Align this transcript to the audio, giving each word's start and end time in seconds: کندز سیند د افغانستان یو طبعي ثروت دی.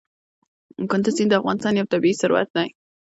کندز 0.89 1.13
سیند 1.17 1.29
د 1.31 1.33
افغانستان 1.41 1.73
یو 1.75 1.89
طبعي 1.93 2.13
ثروت 2.21 2.47
دی. 2.55 2.67